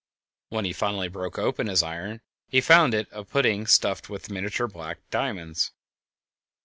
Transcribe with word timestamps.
When 0.49 0.65
he 0.65 0.73
finally 0.73 1.09
broke 1.09 1.37
open 1.37 1.67
his 1.67 1.83
iron 1.83 2.21
he 2.47 2.59
found 2.59 2.95
it 2.95 3.07
a 3.11 3.23
pudding 3.23 3.67
stuffed 3.67 4.09
with 4.09 4.31
miniature 4.31 4.65
black 4.67 4.97
diamonds. 5.11 5.73